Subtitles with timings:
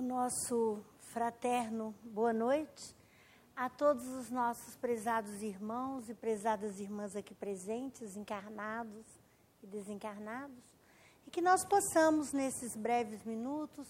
[0.00, 2.96] o nosso fraterno boa noite.
[3.54, 9.04] A todos os nossos prezados irmãos e prezadas irmãs aqui presentes, encarnados
[9.62, 10.64] e desencarnados,
[11.26, 13.86] e que nós possamos, nesses breves minutos,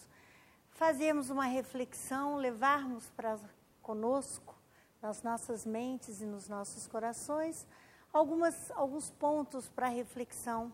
[0.73, 3.39] fazermos uma reflexão, levarmos para
[3.81, 4.59] conosco,
[5.01, 7.65] nas nossas mentes e nos nossos corações,
[8.13, 10.73] algumas, alguns pontos para reflexão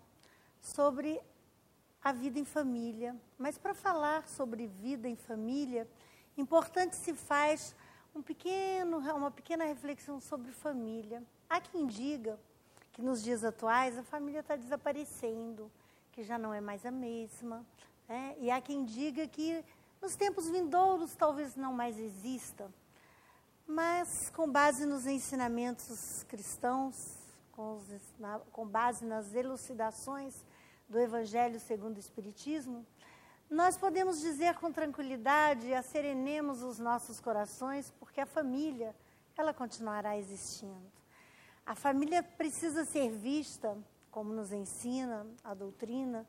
[0.63, 1.21] sobre
[2.03, 3.17] a vida em família.
[3.39, 5.89] Mas para falar sobre vida em família,
[6.37, 7.75] importante se faz
[8.15, 11.23] um pequeno, uma pequena reflexão sobre família.
[11.49, 12.39] Há quem diga
[12.93, 15.71] que nos dias atuais a família está desaparecendo,
[16.13, 17.65] que já não é mais a mesma.
[18.09, 18.35] Né?
[18.41, 19.63] E há quem diga que
[20.01, 22.71] nos tempos vindouros talvez não mais exista.
[23.67, 27.19] Mas com base nos ensinamentos cristãos,
[27.53, 27.85] com, os,
[28.19, 30.35] na, com base nas elucidações
[30.89, 32.87] do Evangelho segundo o Espiritismo,
[33.49, 38.95] nós podemos dizer com tranquilidade, acerenemos os nossos corações, porque a família,
[39.37, 40.91] ela continuará existindo.
[41.65, 43.77] A família precisa ser vista,
[44.11, 46.27] como nos ensina a doutrina,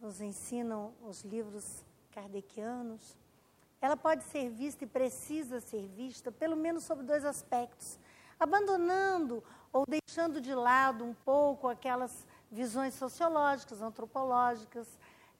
[0.00, 3.16] nos ensinam os livros kardecianos.
[3.80, 7.98] Ela pode ser vista e precisa ser vista, pelo menos sob dois aspectos.
[8.40, 9.42] Abandonando
[9.72, 14.86] ou deixando de lado um pouco aquelas visões sociológicas, antropológicas,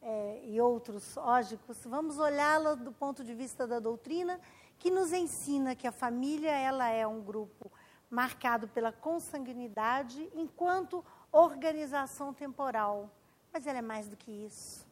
[0.00, 4.40] é, e outros ógicos, vamos olhá-la do ponto de vista da doutrina,
[4.78, 7.70] que nos ensina que a família ela é um grupo
[8.08, 13.10] marcado pela consanguinidade enquanto organização temporal.
[13.52, 14.86] Mas ela é mais do que isso.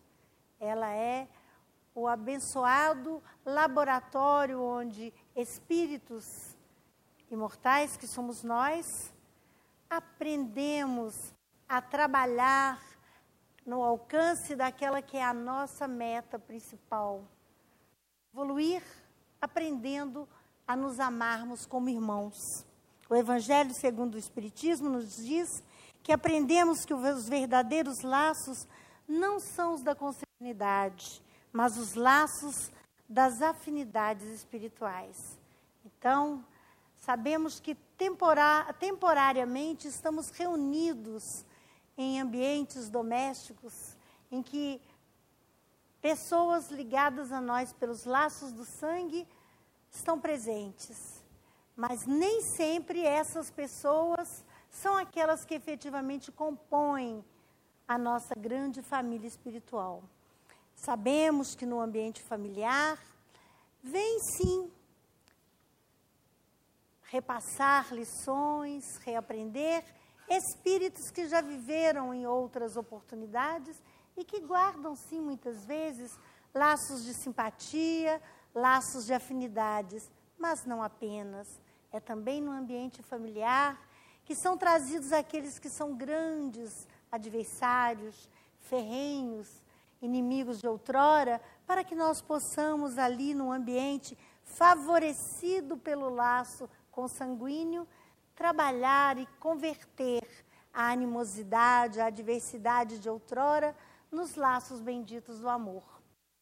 [0.58, 1.28] Ela é
[1.94, 6.56] o abençoado laboratório onde espíritos
[7.30, 9.12] imortais, que somos nós,
[9.88, 11.32] aprendemos
[11.68, 12.80] a trabalhar
[13.64, 17.24] no alcance daquela que é a nossa meta principal.
[18.32, 18.82] Evoluir
[19.40, 20.28] aprendendo
[20.66, 22.36] a nos amarmos como irmãos.
[23.08, 25.62] O Evangelho segundo o Espiritismo nos diz
[26.02, 28.66] que aprendemos que os verdadeiros laços
[29.08, 31.22] não são os da consanguinidade,
[31.52, 32.70] mas os laços
[33.08, 35.16] das afinidades espirituais.
[35.84, 36.44] Então,
[36.96, 37.76] sabemos que
[38.78, 41.44] temporariamente estamos reunidos
[41.96, 43.96] em ambientes domésticos
[44.30, 44.80] em que
[46.00, 49.26] pessoas ligadas a nós pelos laços do sangue
[49.90, 51.24] estão presentes.
[51.74, 57.24] Mas nem sempre essas pessoas são aquelas que efetivamente compõem
[57.88, 60.02] a nossa grande família espiritual.
[60.74, 62.98] Sabemos que no ambiente familiar
[63.82, 64.70] vem sim
[67.04, 69.84] repassar lições, reaprender
[70.28, 73.80] espíritos que já viveram em outras oportunidades
[74.16, 76.18] e que guardam, sim, muitas vezes,
[76.54, 78.20] laços de simpatia,
[78.54, 81.46] laços de afinidades, mas não apenas.
[81.92, 83.80] É também no ambiente familiar
[84.24, 89.48] que são trazidos aqueles que são grandes adversários, ferrenhos,
[90.02, 97.86] inimigos de outrora, para que nós possamos ali no ambiente favorecido pelo laço consanguíneo
[98.36, 100.22] trabalhar e converter
[100.72, 103.74] a animosidade, a adversidade de outrora
[104.12, 105.82] nos laços benditos do amor.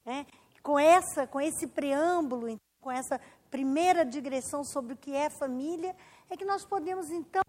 [0.04, 0.27] Né?
[0.62, 5.97] Com, essa, com esse preâmbulo, com essa primeira digressão sobre o que é família,
[6.28, 7.43] é que nós podemos então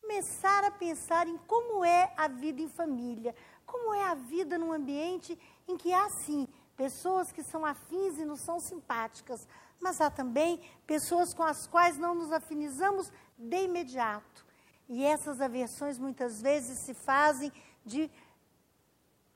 [0.00, 3.34] começar a pensar em como é a vida em família,
[3.66, 5.38] como é a vida num ambiente
[5.68, 9.46] em que há sim pessoas que são afins e não são simpáticas,
[9.80, 14.46] mas há também pessoas com as quais não nos afinizamos de imediato.
[14.88, 17.52] E essas aversões muitas vezes se fazem
[17.84, 18.10] de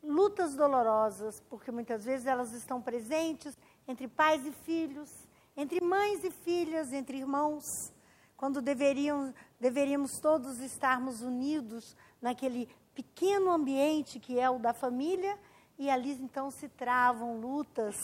[0.02, 3.56] lutas dolorosas, porque muitas vezes elas estão presentes
[3.88, 5.10] entre pais e filhos,
[5.56, 7.64] entre mães e filhas, entre irmãos,
[8.36, 15.38] quando deveriam, deveríamos todos estarmos unidos naquele pequeno ambiente que é o da família,
[15.78, 17.96] e ali então se travam lutas,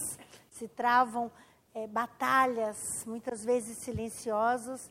[0.51, 1.31] se travam
[1.75, 4.91] é, batalhas, muitas vezes silenciosas,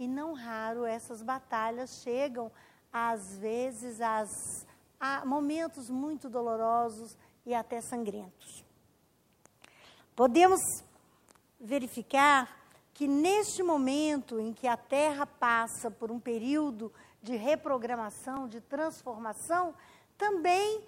[0.00, 2.50] e não raro essas batalhas chegam,
[2.90, 4.30] às vezes, às,
[4.98, 8.64] a momentos muito dolorosos e até sangrentos.
[10.16, 10.58] Podemos
[11.60, 12.58] verificar
[12.94, 16.90] que neste momento em que a Terra passa por um período
[17.22, 19.74] de reprogramação, de transformação,
[20.16, 20.82] também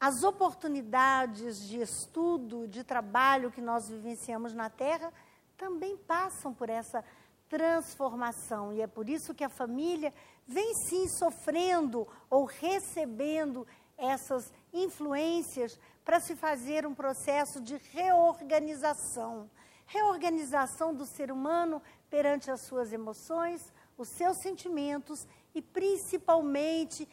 [0.00, 5.12] as oportunidades de estudo, de trabalho que nós vivenciamos na Terra
[5.56, 7.04] também passam por essa
[7.48, 8.72] transformação.
[8.72, 10.12] E é por isso que a família
[10.46, 13.66] vem sim sofrendo ou recebendo
[13.96, 19.48] essas influências para se fazer um processo de reorganização.
[19.86, 21.80] Reorganização do ser humano
[22.10, 27.08] perante as suas emoções, os seus sentimentos e principalmente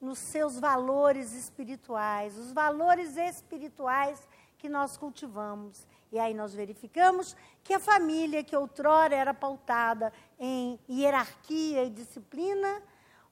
[0.00, 4.26] nos seus valores espirituais, os valores espirituais
[4.58, 5.86] que nós cultivamos.
[6.12, 12.82] E aí nós verificamos que a família que outrora era pautada em hierarquia e disciplina,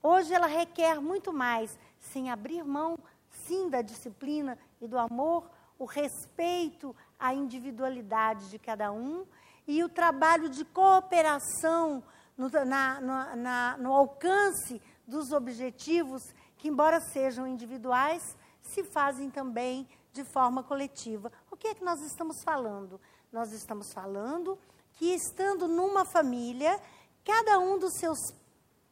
[0.02, 2.98] hoje ela requer muito mais, sem abrir mão,
[3.46, 9.26] sim, da disciplina e do amor, o respeito à individualidade de cada um
[9.68, 12.02] e o trabalho de cooperação
[12.36, 16.22] no, na, no, na, no alcance dos objetivos
[16.56, 21.30] que, embora sejam individuais, se fazem também de forma coletiva.
[21.60, 23.00] Que é que nós estamos falando?
[23.30, 24.58] Nós estamos falando
[24.94, 26.80] que, estando numa família,
[27.24, 28.18] cada um dos seus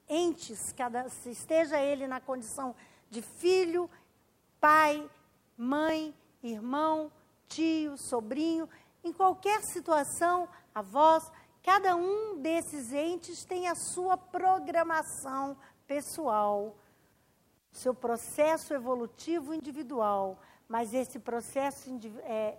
[0.09, 2.77] entes, cada, se esteja ele na condição
[3.11, 3.91] de filho,
[4.61, 5.11] pai,
[5.57, 7.11] mãe, irmão,
[7.49, 8.69] tio, sobrinho,
[9.03, 11.25] em qualquer situação, avós,
[11.63, 15.57] cada um desses entes tem a sua programação
[15.87, 16.77] pessoal
[17.79, 20.39] seu processo evolutivo individual,
[20.69, 21.91] mas esse processo
[22.25, 22.57] é,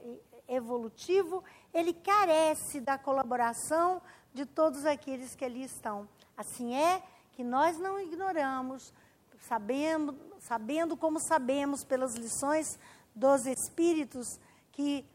[0.47, 4.01] evolutivo, ele carece da colaboração
[4.33, 6.09] de todos aqueles que ali estão.
[6.35, 7.03] Assim é
[7.33, 8.94] que nós não ignoramos,
[9.41, 12.79] sabendo, sabendo como sabemos pelas lições
[13.15, 14.39] dos Espíritos,
[14.71, 15.06] que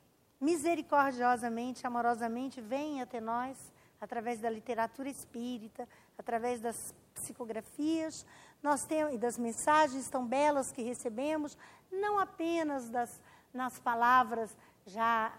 [0.41, 3.57] misericordiosamente, amorosamente vêm até nós,
[4.01, 5.89] através da literatura espírita,
[6.19, 8.27] através das psicografias,
[8.63, 11.57] nós temos, e das mensagens tão belas que recebemos,
[12.01, 13.21] não apenas das,
[13.53, 14.57] nas palavras
[14.87, 15.33] já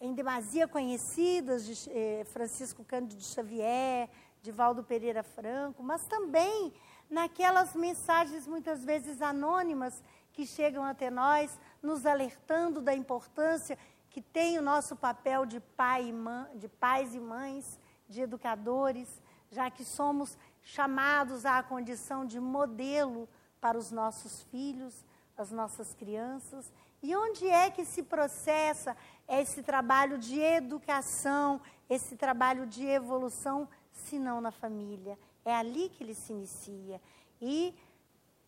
[0.00, 4.10] em demasia conhecidas de eh, Francisco Cândido Xavier,
[4.42, 6.72] de Valdo Pereira Franco, mas também
[7.08, 13.78] naquelas mensagens muitas vezes anônimas que chegam até nós, nos alertando da importância
[14.10, 17.78] que tem o nosso papel de, pai e mãe, de pais e mães,
[18.08, 23.28] de educadores, já que somos chamados à condição de modelo
[23.62, 25.04] para os nossos filhos,
[25.38, 26.70] as nossas crianças.
[27.00, 28.96] E onde é que se processa
[29.28, 35.16] esse trabalho de educação, esse trabalho de evolução, se não na família?
[35.44, 37.00] É ali que ele se inicia.
[37.40, 37.72] E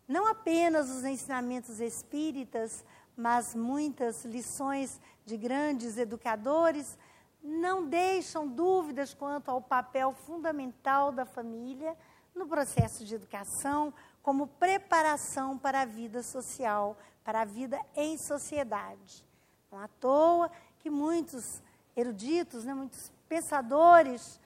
[0.05, 2.83] não apenas os ensinamentos espíritas,
[3.15, 6.97] mas muitas lições de grandes educadores
[7.41, 11.95] não deixam dúvidas quanto ao papel fundamental da família
[12.35, 13.93] no processo de educação,
[14.25, 19.23] como preparação para a vida social, para a vida em sociedade.
[19.71, 20.49] Não à toa
[20.79, 21.61] que muitos
[21.95, 24.41] eruditos, né, muitos pensadores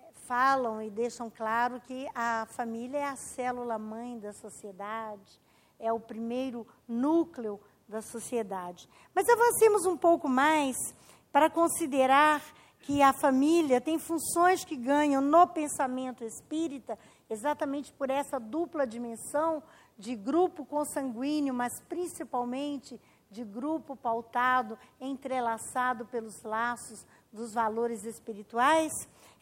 [0.00, 5.40] eh, falam e deixam claro que a família é a célula mãe da sociedade,
[5.78, 8.88] é o primeiro núcleo da sociedade.
[9.14, 10.76] Mas avancemos um pouco mais
[11.30, 12.42] para considerar
[12.80, 19.62] que a família tem funções que ganham no pensamento espírita, exatamente por essa dupla dimensão
[19.98, 23.00] de grupo consanguíneo, mas principalmente
[23.30, 28.92] de grupo pautado, entrelaçado pelos laços dos valores espirituais,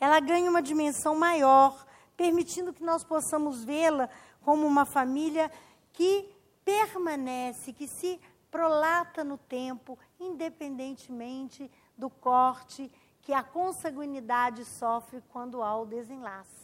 [0.01, 1.87] ela ganha uma dimensão maior,
[2.17, 4.09] permitindo que nós possamos vê-la
[4.43, 5.51] como uma família
[5.93, 6.29] que
[6.65, 12.91] permanece, que se prolata no tempo, independentemente do corte
[13.23, 16.62] que a consanguinidade sofre quando há o desenlace.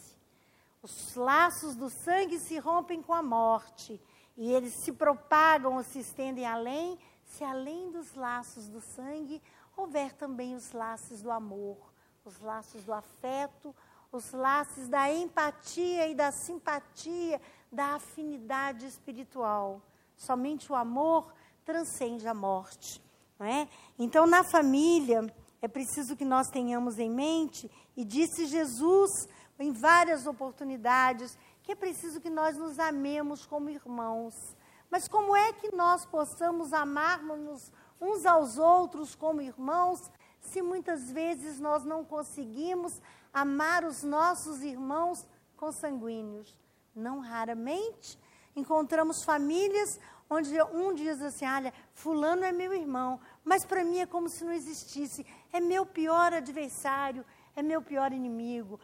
[0.81, 4.01] Os laços do sangue se rompem com a morte
[4.37, 9.41] e eles se propagam ou se estendem além, se além dos laços do sangue
[9.75, 11.77] houver também os laços do amor,
[12.23, 13.75] os laços do afeto,
[14.11, 19.81] os laços da empatia e da simpatia, da afinidade espiritual.
[20.15, 21.33] Somente o amor
[21.65, 23.03] transcende a morte.
[23.37, 23.67] Não é?
[23.97, 25.31] Então, na família,
[25.61, 29.27] é preciso que nós tenhamos em mente, e disse Jesus
[29.59, 34.55] em várias oportunidades, que é preciso que nós nos amemos como irmãos.
[34.89, 41.59] Mas como é que nós possamos amarmos uns aos outros como irmãos, se muitas vezes
[41.59, 43.01] nós não conseguimos
[43.33, 46.57] amar os nossos irmãos consanguíneos?
[46.95, 48.17] Não raramente
[48.55, 49.99] encontramos famílias
[50.29, 54.43] onde um diz assim: olha, Fulano é meu irmão, mas para mim é como se
[54.43, 55.25] não existisse.
[55.51, 57.25] É meu pior adversário,
[57.55, 58.79] é meu pior inimigo.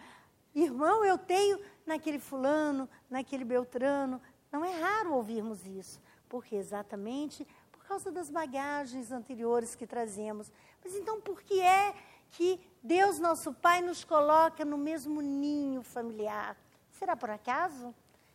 [0.56, 4.22] Irmão, eu tenho naquele Fulano, naquele Beltrano.
[4.50, 6.02] Não é raro ouvirmos isso.
[6.30, 10.52] Porque exatamente Por causa das bagagens anteriores que trazemos.
[10.84, 11.94] Mas então, por que é
[12.32, 16.58] que Deus, nosso Pai, nos coloca no mesmo ninho familiar?
[16.94, 17.94] Será por acaso?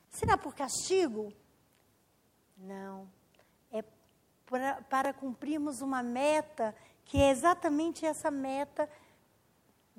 [0.09, 1.33] Será por castigo?
[2.57, 3.11] Não.
[3.73, 3.83] É
[4.47, 6.75] pra, para cumprirmos uma meta
[7.05, 8.89] que é exatamente essa meta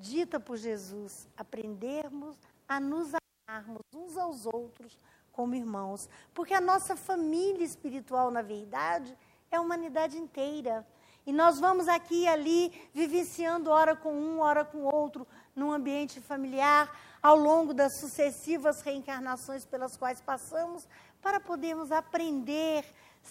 [0.02, 2.36] dita por Jesus: aprendermos
[2.68, 3.12] a nos
[3.48, 4.98] amarmos uns aos outros
[5.30, 6.08] como irmãos.
[6.34, 9.16] Porque a nossa família espiritual, na verdade,
[9.50, 10.86] é a humanidade inteira.
[11.24, 16.20] E nós vamos aqui e ali vivenciando hora com um, hora com outro, num ambiente
[16.20, 16.90] familiar,
[17.22, 20.88] ao longo das sucessivas reencarnações pelas quais passamos,
[21.20, 22.84] para podermos aprender,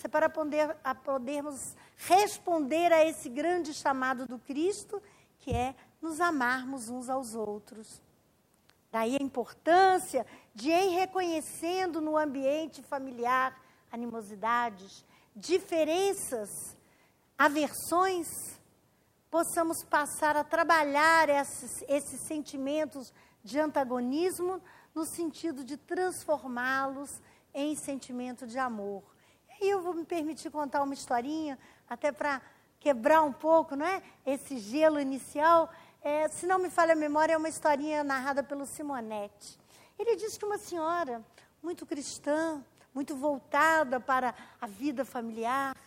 [0.09, 5.03] para poder, a podermos responder a esse grande chamado do Cristo,
[5.39, 8.01] que é nos amarmos uns aos outros.
[8.91, 13.57] Daí a importância de ir reconhecendo no ambiente familiar
[13.91, 15.05] animosidades,
[15.35, 16.49] diferenças,
[17.37, 18.27] aversões,
[19.29, 24.61] possamos passar a trabalhar esses, esses sentimentos de antagonismo
[24.93, 27.21] no sentido de transformá-los
[27.53, 29.03] em sentimento de amor.
[29.61, 31.57] E eu vou me permitir contar uma historinha,
[31.89, 32.41] até para
[32.79, 34.01] quebrar um pouco, não é?
[34.25, 35.69] Esse gelo inicial.
[36.03, 39.59] É, se não me falha a memória, é uma historinha narrada pelo Simonetti.
[39.99, 41.23] Ele diz que uma senhora
[41.61, 45.77] muito cristã, muito voltada para a vida familiar,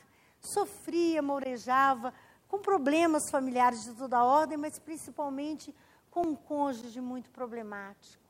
[0.41, 2.15] sofria, mourejava,
[2.47, 5.75] com problemas familiares de toda ordem, mas principalmente
[6.13, 8.23] com um cônjuge muito problemático.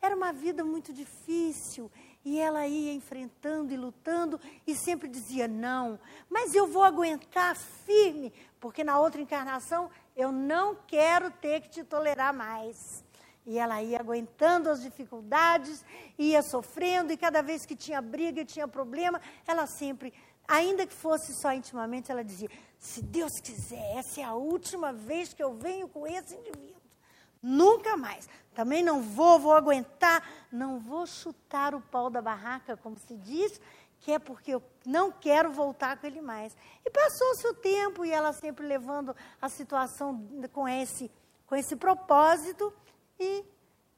[0.00, 1.90] Era uma vida muito difícil
[2.24, 5.98] e ela ia enfrentando e lutando e sempre dizia: Não,
[6.30, 11.84] mas eu vou aguentar firme, porque na outra encarnação eu não quero ter que te
[11.84, 13.04] tolerar mais.
[13.46, 15.84] E ela ia aguentando as dificuldades,
[16.18, 20.14] ia sofrendo, e cada vez que tinha briga e tinha problema, ela sempre,
[20.48, 25.34] ainda que fosse só intimamente, ela dizia: se Deus quiser, essa é a última vez
[25.34, 26.74] que eu venho com esse indivíduo.
[27.42, 28.26] Nunca mais.
[28.54, 33.60] Também não vou, vou aguentar, não vou chutar o pau da barraca, como se diz,
[34.04, 36.54] que é porque eu não quero voltar com ele mais.
[36.84, 41.10] E passou-se o tempo e ela sempre levando a situação com esse,
[41.46, 42.70] com esse propósito.
[43.18, 43.42] E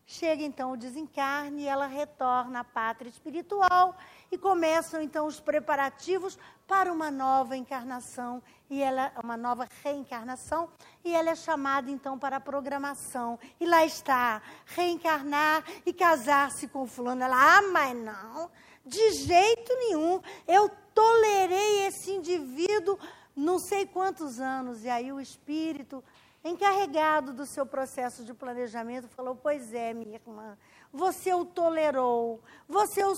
[0.07, 3.97] chega então o desencarne e ela retorna à pátria espiritual
[4.31, 8.41] e começam então os preparativos para uma nova encarnação.
[8.71, 10.69] E ela uma nova reencarnação.
[11.05, 13.41] E ela é chamada então para a programação.
[13.59, 17.25] E lá está reencarnar e casar-se com fulano.
[17.25, 18.53] Ela ah mas não
[18.87, 22.99] de jeito nenhum eu tolerei esse indivíduo
[23.35, 26.03] não sei quantos anos e aí o espírito
[26.49, 30.57] encarregado do seu processo de planejamento, falou: Pois é, minha irmã,
[30.93, 33.15] você o tolerou, você o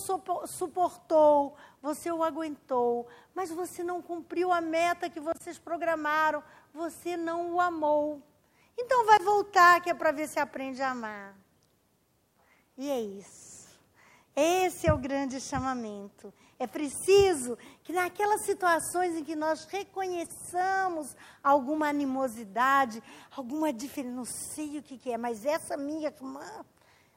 [0.47, 7.55] suportou, você o aguentou, mas você não cumpriu a meta que vocês programaram, você não
[7.55, 8.23] o amou.
[8.77, 11.35] Então vai voltar, que é para ver se aprende a amar.
[12.77, 13.48] E é isso.
[14.41, 16.33] Esse é o grande chamamento.
[16.61, 23.03] É preciso que naquelas situações em que nós reconheçamos alguma animosidade,
[23.37, 26.65] alguma diferença, não sei o que, que é, mas essa minha irmã,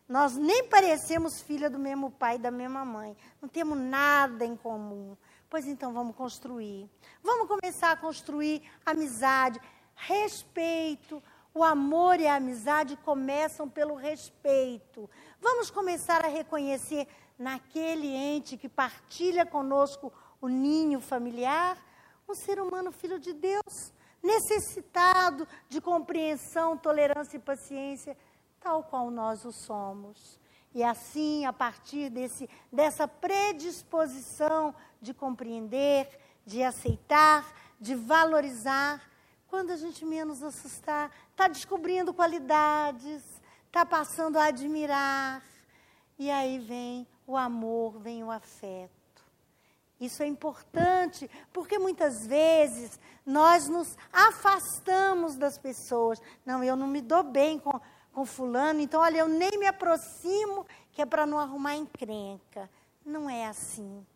[0.09, 3.15] nós nem parecemos filha do mesmo pai e da mesma mãe.
[3.39, 5.15] Não temos nada em comum.
[5.47, 6.89] Pois então vamos construir.
[7.21, 9.61] Vamos começar a construir amizade,
[9.95, 11.21] respeito.
[11.53, 15.09] O amor e a amizade começam pelo respeito.
[15.39, 21.77] Vamos começar a reconhecer naquele ente que partilha conosco o ninho familiar
[22.31, 23.93] um ser humano filho de Deus,
[24.23, 28.17] necessitado de compreensão, tolerância e paciência,
[28.59, 30.39] tal qual nós o somos.
[30.73, 36.07] E assim, a partir desse, dessa predisposição de compreender,
[36.45, 37.45] de aceitar,
[37.79, 39.01] de valorizar,
[39.51, 43.21] quando a gente menos assustar, está descobrindo qualidades,
[43.65, 45.43] está passando a admirar.
[46.17, 48.89] E aí vem o amor, vem o afeto.
[49.99, 56.21] Isso é importante, porque muitas vezes nós nos afastamos das pessoas.
[56.45, 57.77] Não, eu não me dou bem com,
[58.13, 62.69] com fulano, então, olha, eu nem me aproximo, que é para não arrumar encrenca.
[63.05, 64.07] Não é assim.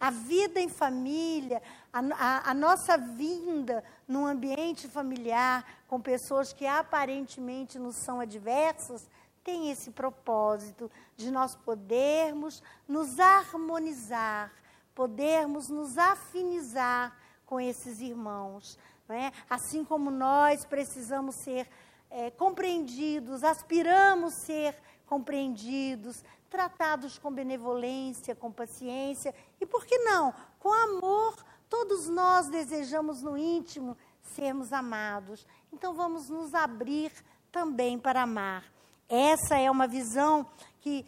[0.00, 1.60] A vida em família,
[1.92, 9.08] a, a, a, nossa vinda num ambiente familiar com pessoas que aparentemente nos são adversas,
[9.42, 14.52] tem esse propósito de nós podermos nos harmonizar,
[14.94, 18.78] podermos nos afinizar com esses irmãos.
[19.08, 19.32] É?
[19.48, 21.66] Assim como nós precisamos ser
[22.10, 24.76] é, compreendidos, aspiramos ser
[25.06, 31.34] compreendidos, tratados com benevolência, com paciência e, por que não, com amor
[31.68, 35.46] Todos nós desejamos no íntimo sermos amados.
[35.72, 37.12] Então vamos nos abrir
[37.52, 38.64] também para amar.
[39.08, 40.46] Essa é uma visão
[40.80, 41.04] que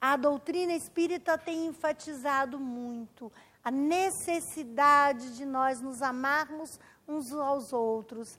[0.00, 3.30] a doutrina espírita tem enfatizado muito.
[3.62, 8.38] A necessidade de nós nos amarmos uns aos outros.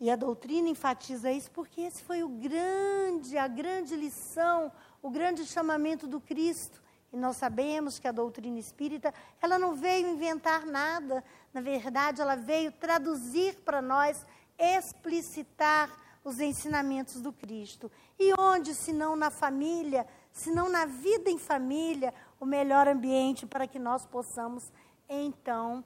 [0.00, 4.72] E a doutrina enfatiza isso porque esse foi o grande, a grande lição,
[5.02, 6.82] o grande chamamento do Cristo.
[7.12, 12.36] E nós sabemos que a doutrina espírita, ela não veio inventar nada, na verdade, ela
[12.36, 14.24] veio traduzir para nós,
[14.56, 15.90] explicitar
[16.22, 17.90] os ensinamentos do Cristo.
[18.18, 23.46] E onde, se não na família, se não na vida em família, o melhor ambiente
[23.46, 24.70] para que nós possamos,
[25.08, 25.84] então,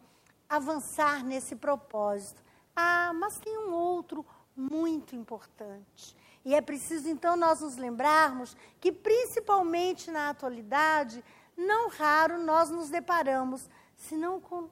[0.49, 2.43] avançar nesse propósito.
[2.77, 6.17] Ah, mas tem um outro muito importante.
[6.45, 11.25] E é preciso, então, nós nos lembrarmos que, principalmente na atualidade,
[11.57, 14.69] não raro nós nos deparamos, se não com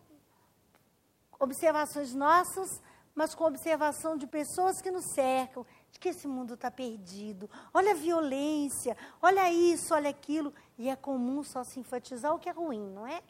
[1.40, 2.82] observações nossas,
[3.14, 7.48] mas com observação de pessoas que nos cercam, de que esse mundo está perdido.
[7.72, 10.52] Olha a violência, olha isso, olha aquilo.
[10.78, 13.22] E é comum só se enfatizar o que é ruim, não é?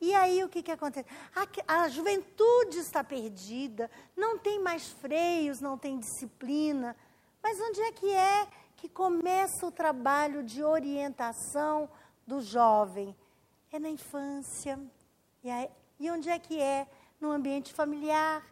[0.00, 1.08] E aí o que, que acontece?
[1.66, 6.96] A, a juventude está perdida, não tem mais freios, não tem disciplina.
[7.44, 11.90] Mas onde é que é que começa o trabalho de orientação
[12.26, 13.14] do jovem?
[13.70, 14.80] É na infância.
[15.42, 15.68] E, aí,
[16.00, 16.88] e onde é que é?
[17.20, 18.42] No ambiente familiar,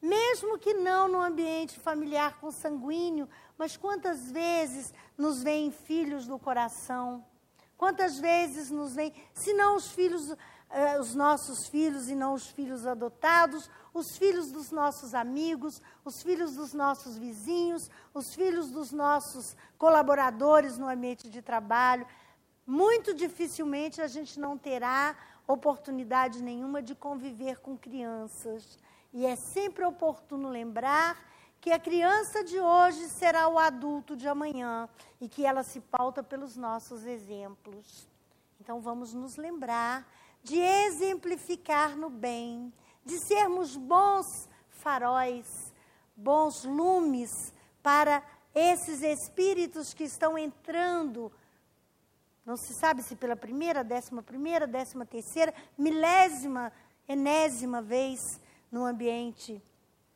[0.00, 7.26] mesmo que não no ambiente familiar consanguíneo, mas quantas vezes nos vêm filhos do coração?
[7.76, 10.36] Quantas vezes nos vêm, se não os filhos,
[10.70, 16.22] eh, os nossos filhos e não os filhos adotados, os filhos dos nossos amigos, os
[16.22, 22.06] filhos dos nossos vizinhos, os filhos dos nossos colaboradores no ambiente de trabalho.
[22.66, 28.78] Muito dificilmente a gente não terá oportunidade nenhuma de conviver com crianças.
[29.14, 31.16] E é sempre oportuno lembrar
[31.58, 34.88] que a criança de hoje será o adulto de amanhã
[35.18, 38.06] e que ela se pauta pelos nossos exemplos.
[38.60, 40.06] Então vamos nos lembrar
[40.42, 42.72] de exemplificar no bem,
[43.06, 45.72] de sermos bons faróis,
[46.16, 51.32] bons lumes para esses espíritos que estão entrando.
[52.44, 56.72] Não se sabe se pela primeira, décima primeira, décima terceira, milésima,
[57.08, 59.62] enésima vez no ambiente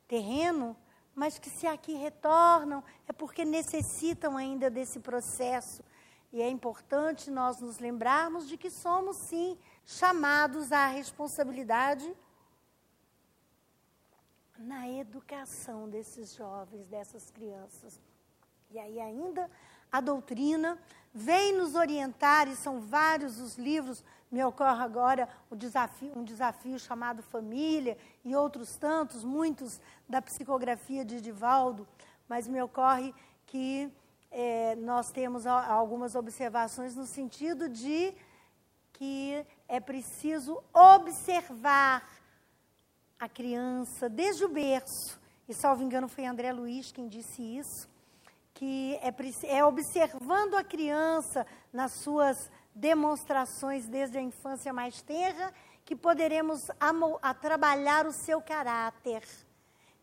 [0.09, 0.77] terreno,
[1.14, 5.85] mas que se aqui retornam é porque necessitam ainda desse processo.
[6.33, 12.12] E é importante nós nos lembrarmos de que somos, sim, chamados à responsabilidade
[14.61, 17.99] na educação desses jovens, dessas crianças.
[18.70, 19.51] E aí ainda
[19.90, 20.79] a doutrina
[21.12, 27.20] vem nos orientar, e são vários os livros me ocorre agora desafio, um desafio chamado
[27.20, 31.88] família e outros tantos, muitos da psicografia de Divaldo,
[32.29, 33.12] mas me ocorre
[33.46, 33.90] que
[34.31, 38.14] é, nós temos algumas observações no sentido de
[38.92, 42.09] que é preciso observar
[43.21, 45.21] a criança desde o berço.
[45.47, 47.87] E, salvo engano, foi André Luiz quem disse isso,
[48.55, 49.15] que é,
[49.59, 55.53] é observando a criança nas suas demonstrações desde a infância mais tenra
[55.85, 56.71] que poderemos
[57.21, 59.23] a, trabalhar o seu caráter.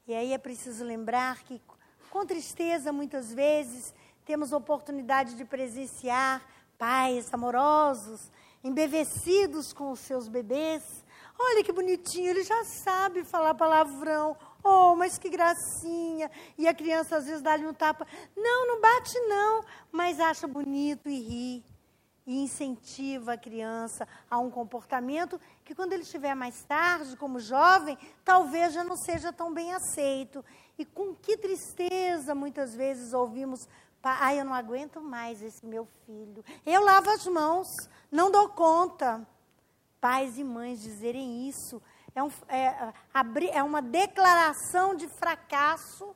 [0.07, 1.61] E aí é preciso lembrar que,
[2.09, 3.93] com tristeza, muitas vezes,
[4.25, 6.45] temos oportunidade de presenciar
[6.77, 8.29] pais amorosos,
[8.63, 11.05] embevecidos com os seus bebês.
[11.39, 14.35] Olha que bonitinho, ele já sabe falar palavrão.
[14.63, 16.31] Oh, mas que gracinha.
[16.57, 18.07] E a criança às vezes dá-lhe um tapa.
[18.35, 21.77] Não, não bate não, mas acha bonito e ri
[22.27, 27.97] e incentiva a criança a um comportamento que, quando ele estiver mais tarde, como jovem,
[28.25, 30.43] talvez já não seja tão bem aceito.
[30.77, 33.67] E com que tristeza muitas vezes ouvimos:
[34.03, 36.43] ai, eu não aguento mais esse meu filho.
[36.65, 37.67] Eu lavo as mãos,
[38.11, 39.25] não dou conta.
[39.99, 41.81] Pais e mães dizerem isso
[42.17, 42.93] é, um, é,
[43.53, 46.15] é uma declaração de fracasso,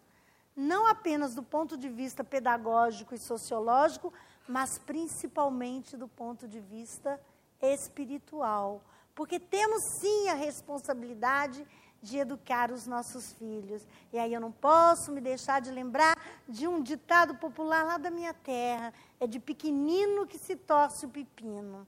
[0.56, 4.12] não apenas do ponto de vista pedagógico e sociológico,
[4.48, 7.22] mas principalmente do ponto de vista
[7.62, 8.82] espiritual.
[9.14, 11.66] Porque temos sim a responsabilidade
[12.02, 13.88] de educar os nossos filhos.
[14.12, 16.18] E aí eu não posso me deixar de lembrar
[16.48, 21.10] de um ditado popular lá da minha terra: é de pequenino que se torce o
[21.10, 21.88] pepino.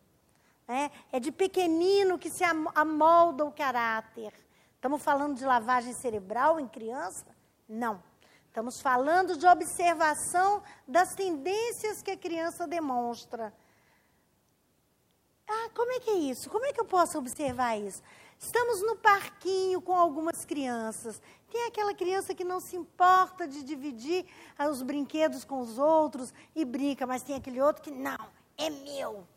[0.67, 4.33] É, é de pequenino que se amolda o caráter.
[4.75, 7.25] Estamos falando de lavagem cerebral em criança?
[7.67, 8.01] Não.
[8.47, 13.53] Estamos falando de observação das tendências que a criança demonstra.
[15.47, 16.49] Ah, como é que é isso?
[16.49, 18.01] Como é que eu posso observar isso?
[18.39, 21.21] Estamos no parquinho com algumas crianças.
[21.51, 24.25] Tem aquela criança que não se importa de dividir
[24.69, 29.27] os brinquedos com os outros e brinca, mas tem aquele outro que não, é meu.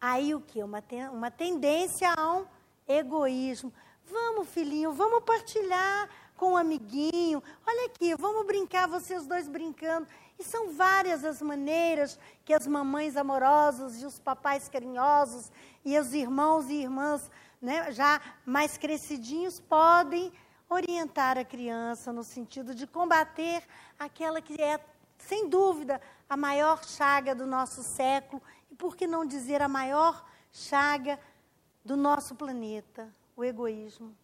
[0.00, 0.62] Aí o que?
[0.62, 2.46] Uma, ten uma tendência a um
[2.88, 3.72] egoísmo.
[4.10, 7.42] Vamos, filhinho, vamos partilhar com um amiguinho.
[7.66, 10.08] Olha aqui, vamos brincar, vocês dois brincando.
[10.38, 15.52] E são várias as maneiras que as mamães amorosas e os papais carinhosos
[15.84, 20.32] e os irmãos e irmãs né, já mais crescidinhos podem
[20.70, 23.62] orientar a criança no sentido de combater
[23.98, 24.80] aquela que é,
[25.18, 28.40] sem dúvida, a maior chaga do nosso século
[28.80, 31.20] por que não dizer, a maior chaga
[31.84, 34.16] do nosso planeta, o egoísmo.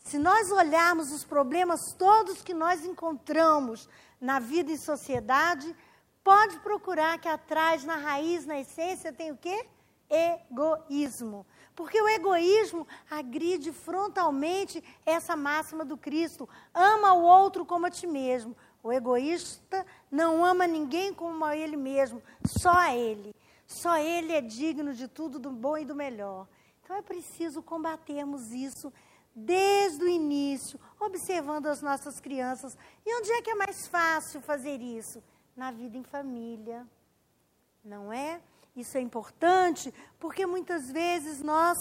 [0.00, 3.88] Se nós olharmos os problemas todos que nós encontramos
[4.20, 5.74] na vida e sociedade,
[6.24, 9.64] pode procurar que atrás, na raiz, na essência, tem o quê?
[10.10, 11.46] Egoísmo.
[11.76, 18.06] Porque o egoísmo agride frontalmente essa máxima do Cristo: ama o outro como a ti
[18.06, 18.56] mesmo.
[18.82, 23.34] O egoísta não ama ninguém como a ele mesmo, só a ele.
[23.66, 26.46] Só ele é digno de tudo do bom e do melhor.
[26.82, 28.92] Então é preciso combatermos isso
[29.34, 32.76] desde o início, observando as nossas crianças.
[33.04, 35.22] E onde é que é mais fácil fazer isso?
[35.56, 36.86] Na vida em família,
[37.84, 38.40] não é?
[38.76, 41.78] Isso é importante porque muitas vezes nós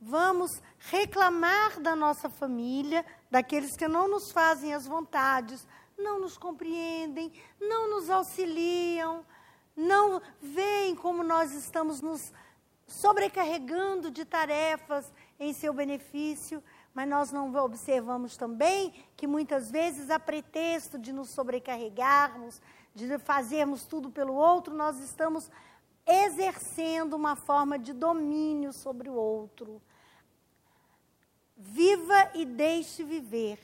[0.00, 5.66] vamos reclamar da nossa família, daqueles que não nos fazem as vontades,
[5.98, 9.24] não nos compreendem, não nos auxiliam,
[9.76, 12.32] não veem como nós estamos nos
[12.86, 16.62] sobrecarregando de tarefas em seu benefício,
[16.94, 22.60] mas nós não observamos também que muitas vezes, a pretexto de nos sobrecarregarmos,
[22.94, 25.50] de fazermos tudo pelo outro, nós estamos
[26.06, 29.82] exercendo uma forma de domínio sobre o outro.
[31.56, 33.58] Viva e deixe viver.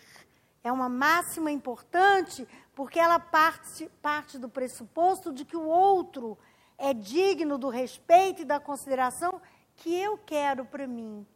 [0.65, 6.39] É uma máxima importante porque ela parte, parte do pressuposto de que o outro
[6.79, 9.41] é digno do respeito e da consideração
[9.77, 11.27] que eu quero para mim.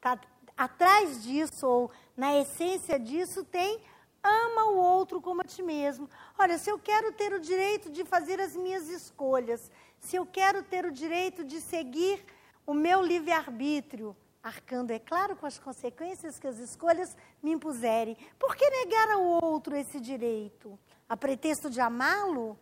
[0.00, 0.18] Tá,
[0.56, 3.80] atrás disso, ou na essência disso, tem
[4.22, 6.08] ama o outro como a ti mesmo.
[6.38, 9.70] Olha, se eu quero ter o direito de fazer as minhas escolhas,
[10.00, 12.24] se eu quero ter o direito de seguir
[12.66, 14.16] o meu livre-arbítrio,
[14.46, 19.24] arcando, é claro, com as consequências que as escolhas me impuserem, por que negar ao
[19.42, 20.78] outro esse direito?
[21.08, 22.56] A pretexto de amá-lo?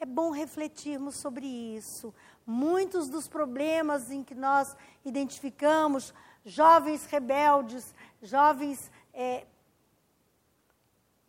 [0.00, 2.12] É bom refletirmos sobre isso.
[2.44, 6.12] Muitos dos problemas em que nós identificamos,
[6.44, 9.46] jovens rebeldes, jovens é,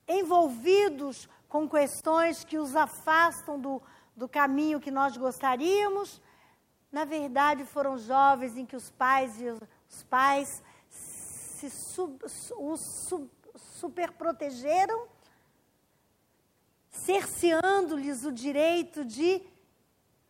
[0.08, 3.80] envolvidos com questões que os afastam do,
[4.16, 6.20] do caminho que nós gostaríamos,
[6.94, 13.30] na verdade foram jovens em que os pais e os pais se sub, os sub,
[13.56, 15.08] superprotegeram,
[16.92, 19.42] cerceando-lhes o direito de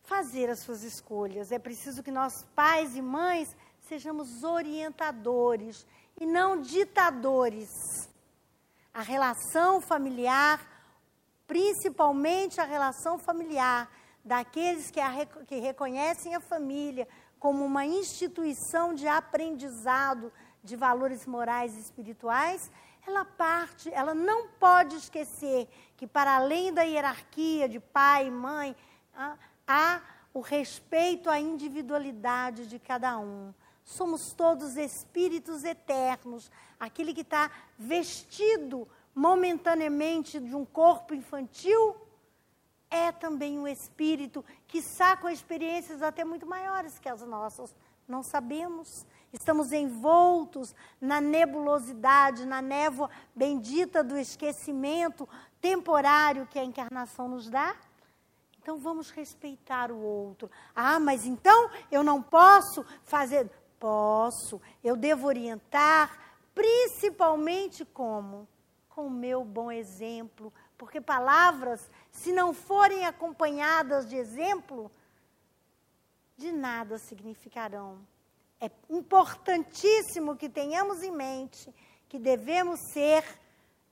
[0.04, 1.52] fazer as suas escolhas.
[1.52, 5.86] É preciso que nós, pais e mães, sejamos orientadores
[6.18, 7.68] e não ditadores.
[8.92, 10.66] A relação familiar,
[11.46, 13.90] principalmente a relação familiar
[14.24, 17.06] daqueles que, a, que reconhecem a família
[17.38, 20.32] como uma instituição de aprendizado
[20.62, 22.70] de valores morais e espirituais,
[23.06, 28.74] ela parte, ela não pode esquecer que para além da hierarquia de pai e mãe,
[29.66, 30.00] há
[30.32, 33.52] o respeito à individualidade de cada um.
[33.84, 36.50] Somos todos espíritos eternos.
[36.80, 41.94] Aquele que está vestido momentaneamente de um corpo infantil
[42.94, 47.74] é também um espírito que saca experiências até muito maiores que as nossas.
[48.06, 49.04] Não sabemos.
[49.32, 55.28] Estamos envoltos na nebulosidade, na névoa bendita do esquecimento
[55.60, 57.74] temporário que a encarnação nos dá.
[58.62, 60.48] Então vamos respeitar o outro.
[60.74, 63.50] Ah, mas então eu não posso fazer.
[63.80, 66.16] Posso, eu devo orientar,
[66.54, 68.48] principalmente como?
[68.88, 70.52] Com o meu bom exemplo.
[70.78, 74.90] Porque palavras, se não forem acompanhadas de exemplo,
[76.36, 77.98] de nada significarão.
[78.60, 81.74] É importantíssimo que tenhamos em mente
[82.08, 83.24] que devemos ser,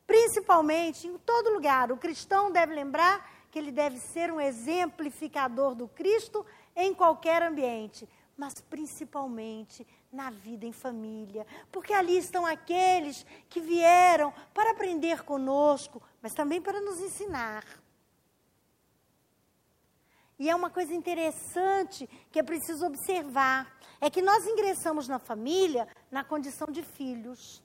[0.07, 5.89] principalmente em todo lugar, o cristão deve lembrar que ele deve ser um exemplificador do
[5.89, 13.61] Cristo em qualquer ambiente, mas principalmente na vida em família, porque ali estão aqueles que
[13.61, 17.82] vieram para aprender conosco, mas também para nos ensinar.
[20.39, 25.87] E é uma coisa interessante que é preciso observar: é que nós ingressamos na família
[26.11, 27.63] na condição de filhos.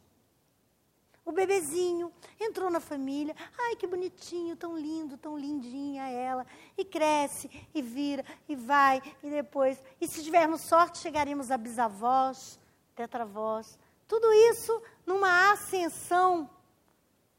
[1.28, 7.50] O bebezinho entrou na família, ai que bonitinho, tão lindo, tão lindinha ela, e cresce,
[7.76, 12.58] e vira, e vai, e depois, e se tivermos sorte, chegaremos a bisavós,
[12.96, 13.78] tetravós,
[14.08, 16.50] tudo isso numa ascensão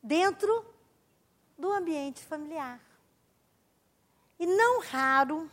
[0.03, 0.67] dentro
[1.57, 2.79] do ambiente familiar.
[4.39, 5.51] E não raro,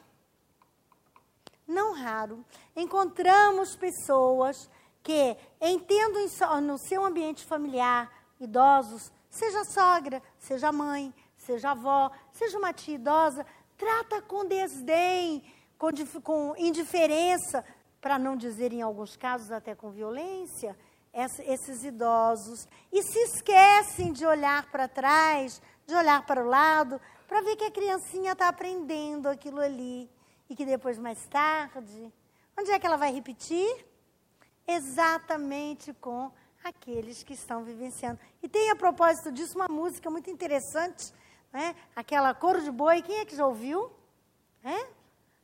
[1.67, 2.45] não raro,
[2.75, 4.69] encontramos pessoas
[5.01, 6.19] que, entendo
[6.61, 13.45] no seu ambiente familiar, idosos, seja sogra, seja mãe, seja avó, seja uma tia idosa,
[13.77, 15.43] trata com desdém,
[15.77, 15.89] com,
[16.21, 17.63] com indiferença,
[17.99, 20.77] para não dizer em alguns casos até com violência,
[21.13, 22.67] esses idosos.
[22.91, 27.65] E se esquecem de olhar para trás, de olhar para o lado, para ver que
[27.65, 30.09] a criancinha está aprendendo aquilo ali.
[30.49, 32.13] E que depois, mais tarde,
[32.57, 33.85] onde é que ela vai repetir?
[34.67, 36.31] Exatamente com
[36.63, 38.19] aqueles que estão vivenciando.
[38.41, 41.13] E tem a propósito disso uma música muito interessante,
[41.51, 41.75] né?
[41.95, 43.01] aquela Coro de Boi.
[43.01, 43.91] Quem é que já ouviu?
[44.63, 44.87] É?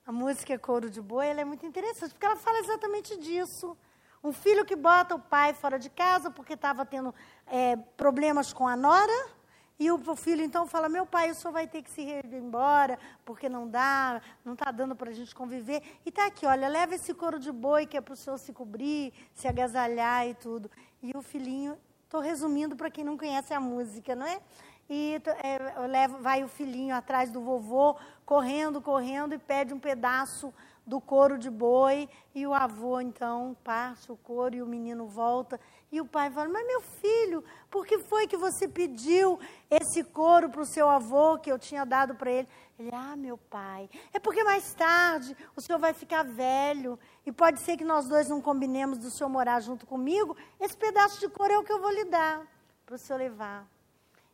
[0.05, 3.77] A música Coro de Boi ela é muito interessante, porque ela fala exatamente disso.
[4.23, 7.13] Um filho que bota o pai fora de casa porque estava tendo
[7.47, 9.40] é, problemas com a nora
[9.81, 12.99] e o filho então fala: Meu pai, o senhor vai ter que se ir embora,
[13.25, 15.81] porque não dá, não está dando para a gente conviver.
[16.05, 18.53] E está aqui: olha, leva esse couro de boi que é para o senhor se
[18.53, 20.69] cobrir, se agasalhar e tudo.
[21.01, 24.39] E o filhinho, estou resumindo para quem não conhece a música, não é?
[24.87, 30.53] E é, leva, vai o filhinho atrás do vovô, correndo, correndo, e pede um pedaço
[30.85, 35.59] do couro de boi, e o avô então parte o couro e o menino volta.
[35.91, 39.37] E o pai fala: Mas meu filho, por que foi que você pediu
[39.69, 42.47] esse couro para o seu avô que eu tinha dado para ele?
[42.79, 47.59] Ele: Ah, meu pai, é porque mais tarde o senhor vai ficar velho e pode
[47.59, 50.37] ser que nós dois não combinemos do senhor morar junto comigo.
[50.59, 52.41] Esse pedaço de couro é o que eu vou lhe dar
[52.85, 53.67] para o senhor levar.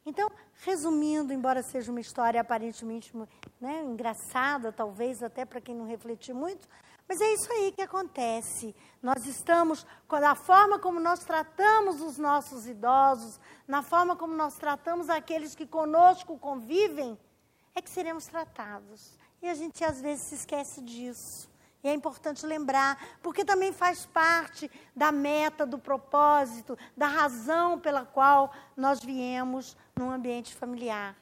[0.06, 0.32] Então,
[0.64, 3.12] resumindo, embora seja uma história aparentemente
[3.60, 6.66] né, engraçada, talvez até para quem não refletir muito,
[7.08, 8.76] mas é isso aí que acontece.
[9.02, 15.10] Nós estamos, da forma como nós tratamos os nossos idosos, na forma como nós tratamos
[15.10, 17.18] aqueles que conosco convivem,
[17.74, 19.18] é que seremos tratados.
[19.42, 21.50] E a gente às vezes se esquece disso.
[21.84, 28.04] E é importante lembrar, porque também faz parte da meta, do propósito, da razão pela
[28.04, 31.16] qual nós viemos num ambiente familiar.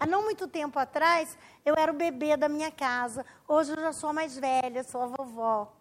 [0.00, 3.26] Há não muito tempo atrás, eu era o bebê da minha casa.
[3.48, 5.72] Hoje eu já sou mais velha, sou a vovó.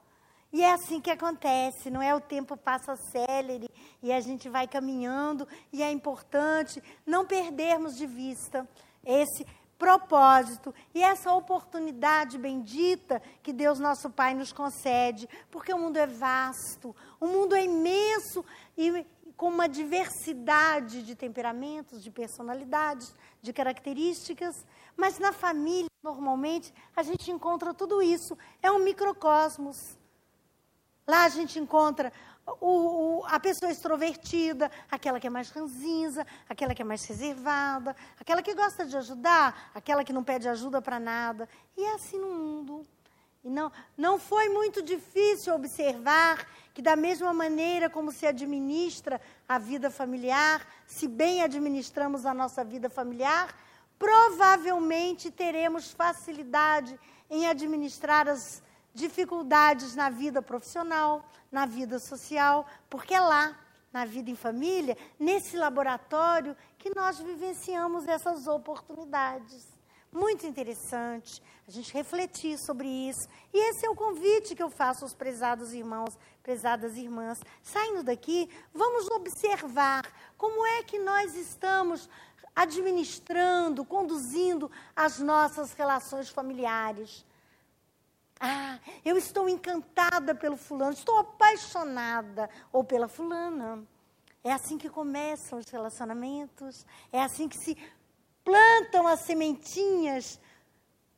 [0.52, 2.16] E é assim que acontece, não é?
[2.16, 3.70] O tempo passa célere
[4.02, 8.68] e a gente vai caminhando, e é importante não perdermos de vista
[9.06, 9.46] esse
[9.78, 16.08] propósito e essa oportunidade bendita que Deus nosso Pai nos concede, porque o mundo é
[16.08, 18.44] vasto, o mundo é imenso
[18.76, 19.06] e
[19.38, 24.66] com uma diversidade de temperamentos, de personalidades, de características,
[24.98, 28.36] mas na família, normalmente, a gente encontra tudo isso.
[28.64, 29.96] É um microcosmos.
[31.08, 32.12] Lá a gente encontra
[32.60, 37.96] o, o, a pessoa extrovertida, aquela que é mais ranzinza, aquela que é mais reservada,
[38.20, 41.48] aquela que gosta de ajudar, aquela que não pede ajuda para nada.
[41.78, 42.88] E é assim no mundo.
[43.44, 46.46] E não, não foi muito difícil observar
[46.78, 52.64] que, da mesma maneira como se administra a vida familiar, se bem administramos a nossa
[52.64, 53.52] vida familiar,
[53.98, 57.00] provavelmente teremos facilidade
[57.32, 58.62] em administrar as
[58.94, 63.58] dificuldades na vida profissional, na vida social, porque é lá,
[63.92, 69.66] na vida em família, nesse laboratório, que nós vivenciamos essas oportunidades.
[70.12, 73.28] Muito interessante a gente refletir sobre isso.
[73.54, 77.40] E esse é o convite que eu faço aos prezados irmãos, prezadas irmãs.
[77.62, 82.10] Saindo daqui, vamos observar como é que nós estamos
[82.56, 87.26] administrando, conduzindo as nossas relações familiares.
[88.40, 93.86] Ah, eu estou encantada pelo fulano, estou apaixonada, ou pela fulana.
[94.44, 97.78] É assim que começam os relacionamentos, é assim que se
[98.48, 100.40] plantam as sementinhas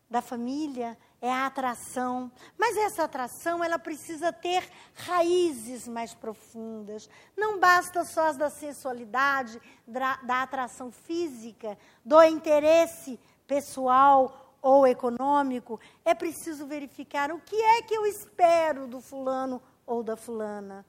[0.09, 2.31] da família, é a atração.
[2.57, 7.07] Mas essa atração, ela precisa ter raízes mais profundas.
[7.37, 15.79] Não basta só as da sensualidade, da, da atração física, do interesse pessoal ou econômico.
[16.03, 20.83] É preciso verificar o que é que eu espero do fulano ou da fulana.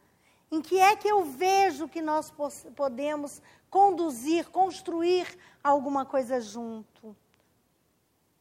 [0.50, 2.32] Em que é que eu vejo que nós
[2.74, 7.16] podemos conduzir, construir alguma coisa junto.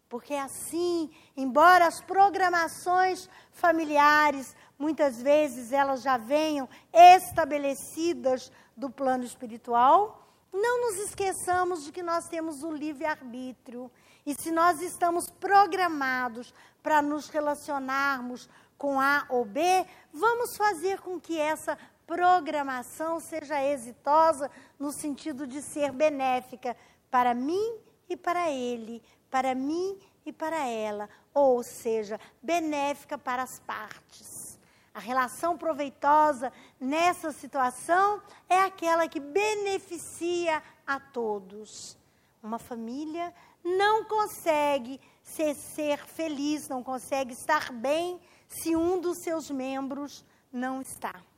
[0.10, 10.28] Porque assim, embora as programações familiares, muitas vezes elas já venham estabelecidas do plano espiritual,
[10.52, 13.92] não nos esqueçamos de que nós temos o livre-arbítrio.
[14.26, 21.20] E se nós estamos programados para nos relacionarmos com A ou B, vamos fazer com
[21.20, 21.78] que essa
[22.10, 26.76] programação seja exitosa no sentido de ser benéfica
[27.12, 27.78] para mim
[28.10, 29.96] e para ele, para mim
[30.26, 34.58] e para ela, ou seja, benéfica para as partes.
[34.92, 38.20] A relação proveitosa nessa situação
[38.50, 41.96] é aquela que beneficia a todos.
[42.42, 43.32] Uma família
[43.64, 50.82] não consegue ser, ser feliz, não consegue estar bem se um dos seus membros não
[50.82, 51.29] está.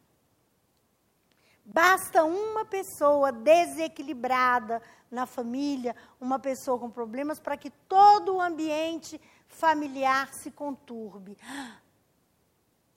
[1.74, 9.20] Basta uma pessoa desequilibrada na família, uma pessoa com problemas, para que todo o ambiente
[9.48, 11.38] familiar se conturbe.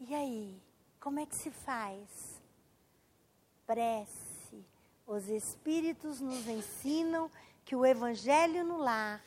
[0.00, 0.60] E aí,
[0.98, 2.42] como é que se faz?
[3.64, 4.66] Prece.
[5.06, 7.30] Os Espíritos nos ensinam
[7.64, 9.22] que o Evangelho no lar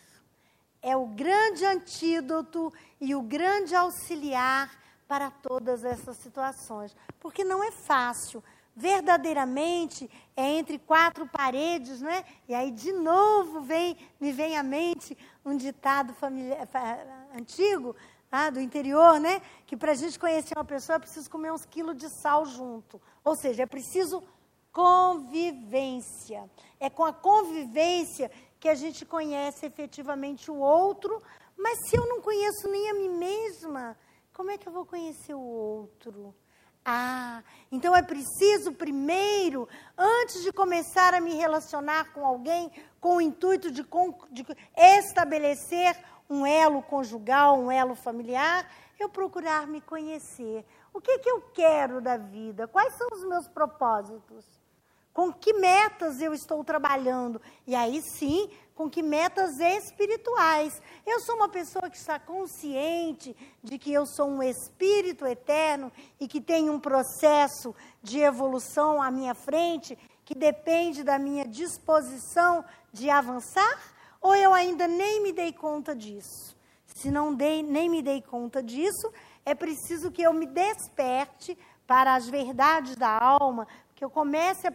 [0.82, 6.94] é o grande antídoto e o grande auxiliar para todas essas situações.
[7.18, 8.44] Porque não é fácil
[8.78, 12.24] verdadeiramente é entre quatro paredes, não é?
[12.48, 16.68] E aí de novo vem, me vem à mente um ditado familiar,
[17.36, 17.96] antigo,
[18.32, 19.42] ah, do interior, né?
[19.66, 23.02] Que para a gente conhecer uma pessoa é preciso comer uns quilos de sal junto.
[23.26, 24.24] Ou seja, é preciso
[24.72, 26.48] convivência.
[26.80, 31.20] É com a convivência que a gente conhece efetivamente o outro,
[31.58, 33.98] mas se eu não conheço nem a mim mesma,
[34.32, 36.36] como é que eu vou conhecer o outro?
[36.90, 42.72] Ah, então é preciso primeiro, antes de começar a me relacionar com alguém,
[43.02, 43.86] com o intuito de,
[44.32, 50.66] de estabelecer um elo conjugal, um elo familiar, eu procurar me conhecer.
[50.94, 52.70] O que, que eu quero da vida?
[52.70, 54.46] Quais são os meus propósitos?
[55.18, 57.42] Com que metas eu estou trabalhando?
[57.66, 60.80] E aí sim, com que metas espirituais.
[61.08, 66.28] Eu sou uma pessoa que está consciente de que eu sou um espírito eterno e
[66.28, 73.10] que tem um processo de evolução à minha frente que depende da minha disposição de
[73.10, 73.96] avançar?
[74.22, 76.56] Ou eu ainda nem me dei conta disso?
[76.86, 79.12] Se não dei, nem me dei conta disso,
[79.44, 84.72] é preciso que eu me desperte para as verdades da alma, que eu comece a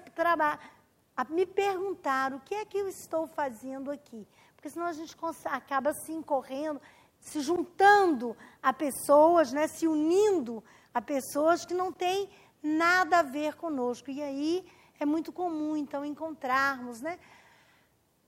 [1.15, 4.27] a me perguntar o que é que eu estou fazendo aqui.
[4.57, 6.81] Porque senão a gente acaba se incorrendo,
[7.21, 12.31] se juntando a pessoas, né, se unindo a pessoas que não têm
[12.63, 14.11] nada a ver conosco.
[14.11, 14.65] E aí
[14.99, 17.19] é muito comum, então, encontrarmos né,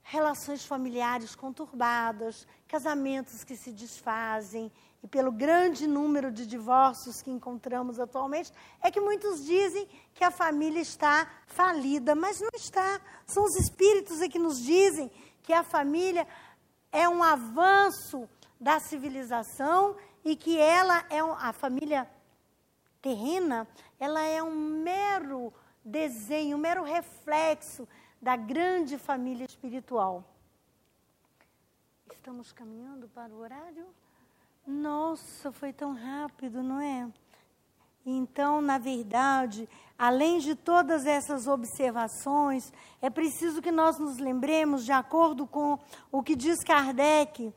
[0.03, 4.71] relações familiares conturbadas, casamentos que se desfazem,
[5.05, 10.31] e pelo grande número de divórcios que encontramos atualmente, é que muitos dizem que a
[10.31, 12.99] família está falida, mas não está.
[13.27, 15.11] São os espíritos que nos dizem
[15.43, 16.27] que a família
[16.91, 18.27] é um avanço
[18.59, 22.09] da civilização e que ela é um, a família
[22.99, 23.67] terrena,
[23.99, 27.87] ela é um mero desenho, um mero reflexo
[28.19, 30.23] da grande família espiritual.
[32.11, 33.85] Estamos caminhando para o horário?
[34.65, 37.07] Nossa, foi tão rápido, não é?
[38.03, 44.91] Então, na verdade, além de todas essas observações, é preciso que nós nos lembremos, de
[44.91, 45.77] acordo com
[46.11, 47.53] o que diz Kardec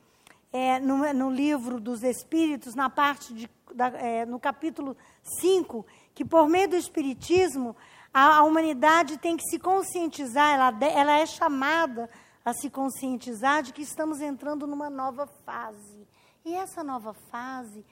[0.53, 4.95] é, no, no, livro dos Espíritos, na parte de, da, é, no capítulo
[5.41, 7.75] 5, que por meio do Espiritismo,
[8.13, 12.09] a, a humanidade tem que se conscientizar, ela, ela é chamada
[12.45, 16.07] a se conscientizar de que estamos entrando numa nova fase.
[16.49, 17.85] E essa nova fase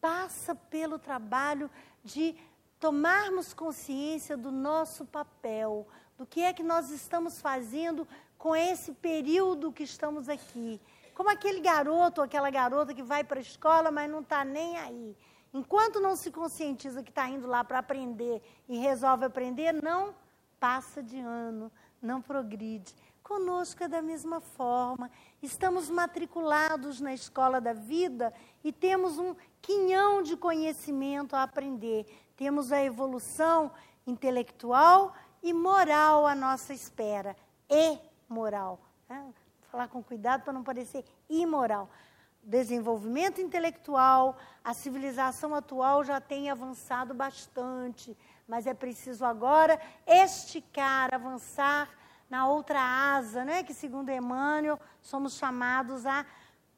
[0.00, 1.68] passa pelo trabalho
[2.04, 2.36] de
[2.78, 5.84] tomarmos consciência do nosso papel,
[6.16, 8.06] do que é que nós estamos fazendo
[8.38, 10.80] com esse período que estamos aqui.
[11.12, 14.76] Como aquele garoto ou aquela garota que vai para a escola, mas não está nem
[14.76, 15.16] aí.
[15.52, 20.14] Enquanto não se conscientiza que está indo lá para aprender e resolve aprender, não
[20.60, 21.68] passa de ano,
[22.00, 22.94] não progride.
[23.24, 25.10] Conosco é da mesma forma.
[25.42, 32.04] Estamos matriculados na escola da vida e temos um quinhão de conhecimento a aprender.
[32.36, 33.72] Temos a evolução
[34.06, 37.34] intelectual e moral à nossa espera.
[37.68, 37.98] E
[38.28, 38.78] moral.
[39.08, 39.32] Né?
[39.72, 41.88] Falar com cuidado para não parecer imoral.
[42.42, 48.14] Desenvolvimento intelectual, a civilização atual já tem avançado bastante,
[48.46, 51.88] mas é preciso agora esticar, avançar
[52.28, 56.24] na outra asa, né, que segundo Emmanuel somos chamados a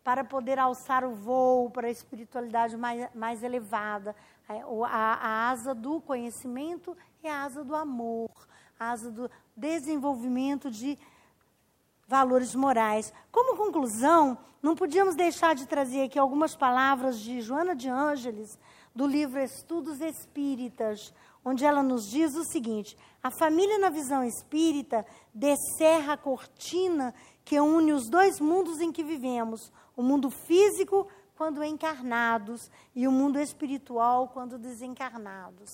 [0.07, 4.15] para poder alçar o voo para a espiritualidade mais, mais elevada.
[4.49, 8.31] É, a, a asa do conhecimento é a asa do amor,
[8.79, 10.97] a asa do desenvolvimento de
[12.07, 13.13] valores morais.
[13.33, 18.57] Como conclusão, não podíamos deixar de trazer aqui algumas palavras de Joana de Ângeles,
[18.95, 21.13] do livro Estudos Espíritas,
[21.47, 27.61] onde ela nos diz o seguinte: a família na visão espírita descerra a cortina que
[27.61, 33.39] une os dois mundos em que vivemos, o mundo físico quando encarnados e o mundo
[33.39, 35.71] espiritual quando desencarnados.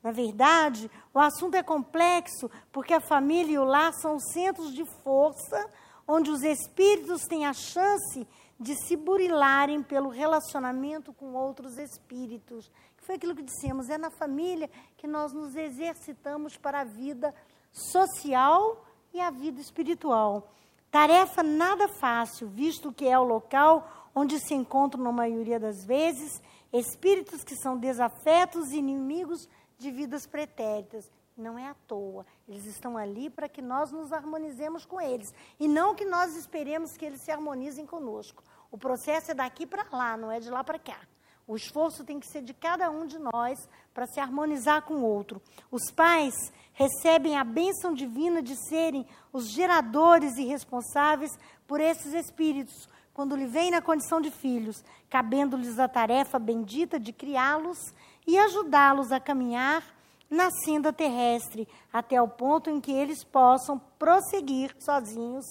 [0.00, 4.84] Na verdade, o assunto é complexo porque a família e o lar são centros de
[5.02, 5.68] força
[6.06, 8.24] onde os espíritos têm a chance
[8.58, 12.70] de se burilarem pelo relacionamento com outros espíritos.
[13.06, 17.32] Foi aquilo que dissemos, é na família que nós nos exercitamos para a vida
[17.70, 18.84] social
[19.14, 20.52] e a vida espiritual.
[20.90, 26.42] Tarefa nada fácil, visto que é o local onde se encontram, na maioria das vezes,
[26.72, 29.48] espíritos que são desafetos e inimigos
[29.78, 31.08] de vidas pretéritas.
[31.36, 32.26] Não é à toa.
[32.48, 35.32] Eles estão ali para que nós nos harmonizemos com eles.
[35.60, 38.42] E não que nós esperemos que eles se harmonizem conosco.
[38.68, 40.98] O processo é daqui para lá, não é de lá para cá.
[41.46, 45.04] O esforço tem que ser de cada um de nós para se harmonizar com o
[45.04, 45.40] outro.
[45.70, 46.34] Os pais
[46.72, 51.30] recebem a bênção divina de serem os geradores e responsáveis
[51.66, 57.12] por esses espíritos, quando lhe vêm na condição de filhos, cabendo-lhes a tarefa bendita de
[57.12, 57.78] criá-los
[58.26, 59.82] e ajudá-los a caminhar
[60.28, 65.46] na senda terrestre, até o ponto em que eles possam prosseguir sozinhos,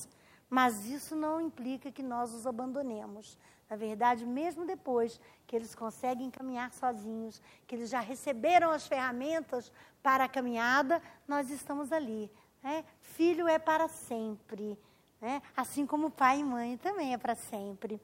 [0.49, 3.37] mas isso não implica que nós os abandonemos.
[3.69, 9.71] Na verdade, mesmo depois que eles conseguem caminhar sozinhos, que eles já receberam as ferramentas
[10.03, 12.29] para a caminhada, nós estamos ali.
[12.61, 12.85] Né?
[12.99, 14.77] Filho é para sempre,
[15.19, 15.41] né?
[15.55, 17.99] assim como pai e mãe também é para sempre.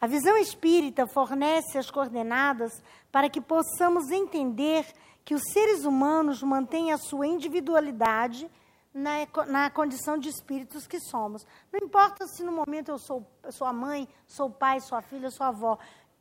[0.00, 4.86] A visão espírita fornece as coordenadas para que possamos entender
[5.24, 8.48] que os seres humanos mantêm a sua individualidade
[8.92, 11.46] na, na condição de espíritos que somos.
[11.72, 15.02] Não importa se no momento eu sou, eu sou a mãe, sou pai, sou a
[15.02, 15.78] filha, sou a avó.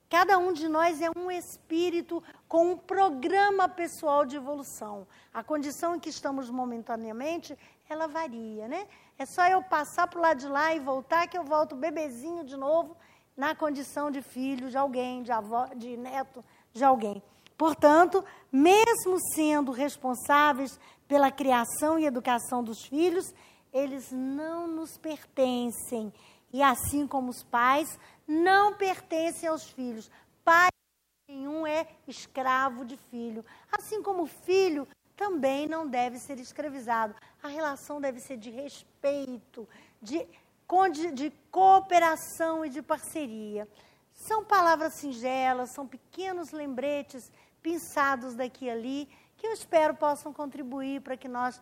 [0.10, 5.06] Cada um de nós é um espírito com um programa pessoal de evolução.
[5.34, 7.58] A condição em que estamos momentaneamente,
[7.90, 8.88] ela varia, né?
[9.20, 12.46] É só eu passar para o lado de lá e voltar que eu volto bebezinho
[12.46, 12.96] de novo
[13.36, 17.22] na condição de filho de alguém, de avó, de neto de alguém.
[17.58, 23.34] Portanto, mesmo sendo responsáveis pela criação e educação dos filhos,
[23.74, 26.14] eles não nos pertencem.
[26.54, 27.98] E assim como os pais
[28.28, 30.10] não pertencem aos filhos.
[30.44, 30.70] Pai
[31.28, 33.44] nenhum é escravo de filho.
[33.72, 37.16] Assim como o filho também não deve ser escravizado.
[37.42, 39.68] A relação deve ser de respeito,
[40.02, 40.28] de,
[41.14, 43.68] de cooperação e de parceria.
[44.14, 47.32] São palavras singelas, são pequenos lembretes
[47.68, 51.62] pensados daqui e ali, que eu espero possam contribuir para que nós,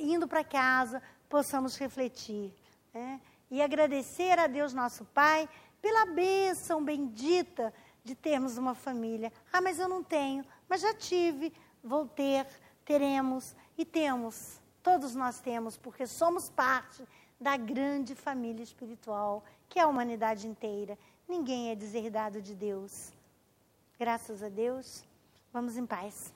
[0.00, 2.50] indo para casa, possamos refletir.
[2.94, 3.20] Né?
[3.50, 5.46] E agradecer a Deus, nosso Pai,
[5.82, 9.30] pela bênção bendita de termos uma família.
[9.52, 12.46] Ah, mas eu não tenho, mas já tive, vou ter,
[12.82, 14.58] teremos e temos.
[14.82, 17.04] Todos nós temos, porque somos parte
[17.38, 20.98] da grande família espiritual, que é a humanidade inteira.
[21.28, 23.12] Ninguém é deserdado de Deus.
[23.98, 25.04] Graças a Deus.
[25.54, 26.34] Vamos em paz.